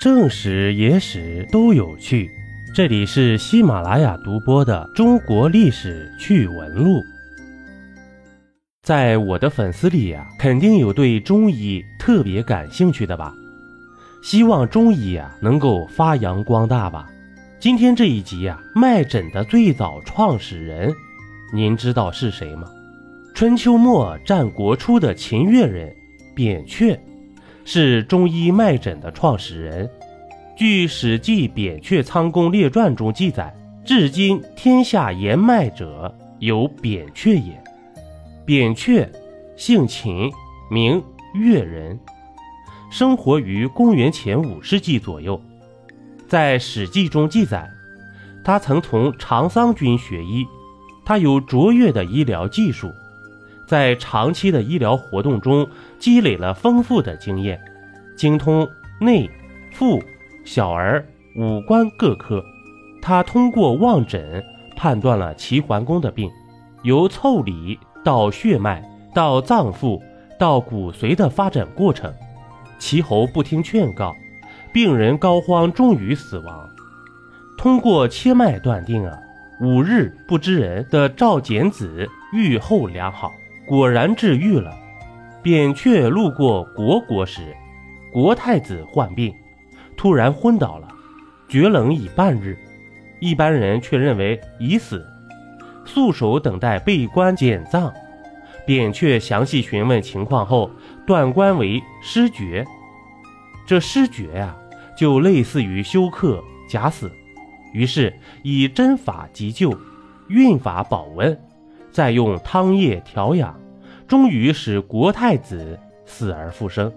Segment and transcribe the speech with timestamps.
[0.00, 2.30] 正史、野史都有趣。
[2.74, 7.00] 这里是喜马拉雅独播的《中国历史趣闻录》。
[8.82, 13.34] 在我的粉丝里呀，肯定有对中医特别感兴趣的吧？
[14.22, 17.06] 希望中医呀能够发扬光大吧。
[17.58, 20.94] 今天这一集呀，脉诊的最早创始人，
[21.52, 22.66] 您知道是谁吗？
[23.34, 25.94] 春秋末战国初的秦越人
[26.34, 26.98] 扁鹊。
[27.72, 29.88] 是中医脉诊的创始人。
[30.56, 37.62] 据《史记·扁鹊仓公列传》中记载，至今天下言脉者有扁鹊也。
[38.44, 39.08] 扁鹊，
[39.56, 40.28] 姓秦，
[40.68, 41.00] 名
[41.32, 41.96] 越人，
[42.90, 45.40] 生活于公元前五世纪左右。
[46.26, 47.70] 在《史记》中记载，
[48.44, 50.44] 他曾从长桑君学医，
[51.04, 52.88] 他有卓越的医疗技术。
[53.70, 55.64] 在长期的医疗活动中，
[56.00, 57.60] 积累了丰富的经验，
[58.16, 58.68] 精通
[59.00, 59.30] 内、
[59.70, 60.02] 妇、
[60.44, 61.06] 小儿、
[61.36, 62.44] 五官各科。
[63.00, 64.44] 他通过望诊
[64.74, 66.28] 判断了齐桓公的病，
[66.82, 68.82] 由腠理到血脉
[69.14, 70.02] 到脏腑
[70.36, 72.12] 到骨髓的发展过程。
[72.80, 74.12] 齐侯不听劝告，
[74.72, 76.68] 病人膏肓终于死亡。
[77.56, 79.16] 通过切脉断定啊，
[79.60, 83.30] 五日不知人的赵简子愈后良好。
[83.70, 84.76] 果然治愈了。
[85.44, 87.56] 扁鹊路过国国时，
[88.12, 89.32] 国太子患病，
[89.96, 90.88] 突然昏倒了，
[91.48, 92.58] 绝冷已半日。
[93.20, 95.06] 一般人却认为已死，
[95.84, 97.92] 素手等待被官殓葬。
[98.66, 100.68] 扁鹊详细询问情况后，
[101.06, 102.66] 断棺为失厥。
[103.64, 104.56] 这失厥呀，
[104.96, 107.08] 就类似于休克假死。
[107.72, 109.72] 于是以针法急救，
[110.26, 111.40] 运法保温。
[111.92, 113.59] 再用汤液调养，
[114.10, 116.92] 终于使国太子死而复生。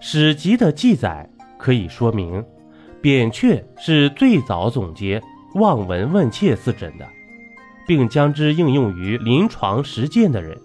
[0.00, 2.44] 史籍的记载可以说明，
[3.00, 5.22] 扁鹊是最早总结
[5.54, 7.06] 望闻问切四诊的，
[7.86, 10.58] 并将之应用于临床实践的人。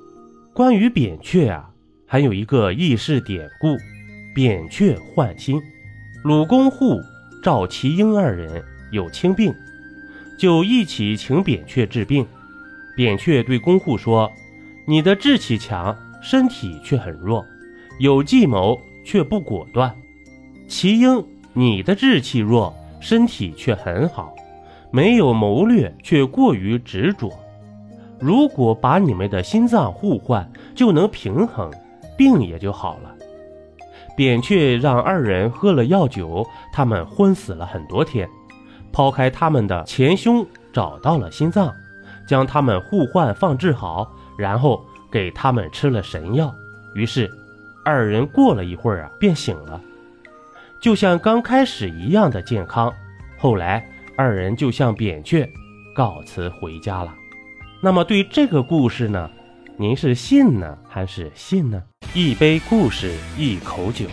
[0.51, 1.69] 关于扁鹊啊，
[2.07, 3.77] 还有一个轶事典故：
[4.33, 5.61] 扁鹊换心。
[6.23, 6.99] 鲁公户、
[7.43, 9.53] 赵齐英二人有轻病，
[10.39, 12.25] 就一起请扁鹊治病。
[12.95, 14.31] 扁鹊对公户说
[14.85, 17.45] ：“你的志气强，身体却很弱，
[17.99, 19.95] 有计谋却不果断。
[20.67, 24.35] 齐英，你的志气弱，身体却很好，
[24.91, 27.31] 没有谋略却过于执着。
[28.19, 31.71] 如果把你们的心脏互换，就能平衡，
[32.17, 33.15] 病也就好了。”
[34.17, 38.29] 扁鹊让二人喝了药酒，他们昏死了很多天。
[38.91, 41.73] 抛开他们的前胸，找到了心脏。
[42.25, 46.53] 将他们互换放置好，然后给他们吃了神药。
[46.95, 47.29] 于是，
[47.83, 49.81] 二人过了一会儿啊，便醒了，
[50.79, 52.93] 就像刚开始一样的健康。
[53.37, 53.85] 后来，
[54.15, 55.49] 二人就向扁鹊
[55.95, 57.13] 告辞回家了。
[57.81, 59.29] 那么，对这个故事呢，
[59.75, 61.81] 您是信呢，还是信呢？
[62.13, 64.05] 一杯故事，一口酒。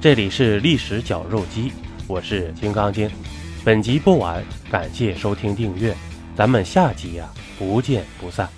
[0.00, 1.72] 这里是历史绞肉机，
[2.06, 3.10] 我是金刚经。
[3.64, 5.94] 本集播完，感谢收听订阅。
[6.34, 8.48] 咱们下集呀，不见不散。